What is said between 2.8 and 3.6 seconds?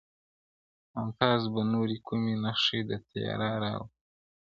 د تیرا